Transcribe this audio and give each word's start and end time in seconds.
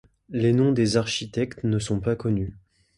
Les 0.29 0.51
noms 0.51 0.71
des 0.71 0.97
architectes 0.97 1.63
ne 1.63 1.77
sont 1.77 1.99
pas 1.99 2.15
connus. 2.15 2.57